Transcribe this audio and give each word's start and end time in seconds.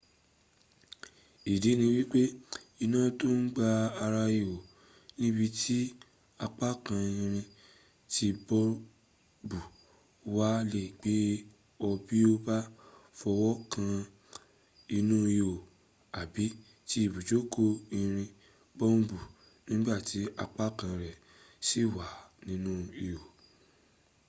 ìdí 1.53 1.71
ni 1.79 1.85
wípé 1.95 2.21
iná 2.83 2.99
tó 3.19 3.27
ń 3.39 3.43
gba 3.55 3.69
ara 4.03 4.23
ihò 4.39 4.55
níbi 5.19 5.45
tí 5.59 5.77
apákan 6.45 7.01
irin 7.11 7.37
tí 8.13 8.27
bọ́ọ̀bù 8.47 9.59
wà 10.35 10.49
le 10.71 10.83
gbé 10.99 11.15
ọ 11.87 11.87
bí 12.05 12.17
o 12.31 12.33
bá 12.45 12.57
fọwọ́ 13.19 13.53
kan 13.71 13.93
inú 14.97 15.17
ihò 15.37 15.53
àbí 16.21 16.45
ti 16.87 16.97
ibùjókòó 17.07 17.71
irin 17.99 18.29
bọ́ọ̀bù 18.77 19.17
nígbàtí 19.67 20.19
apákan 20.43 20.91
rẹ̀ 21.01 21.19
sì 21.67 21.81
wà 21.95 22.05
nínú 22.47 22.71
ihò 23.05 23.23